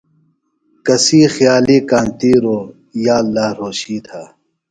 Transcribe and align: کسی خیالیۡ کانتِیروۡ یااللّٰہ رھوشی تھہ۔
کسی 0.85 1.19
خیالیۡ 1.35 1.81
کانتِیروۡ 1.89 2.63
یااللّٰہ 3.05 3.47
رھوشی 3.57 3.97
تھہ۔ 4.05 4.23